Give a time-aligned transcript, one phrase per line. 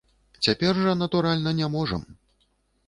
[0.45, 2.03] Цяпер жа, натуральна, не можам.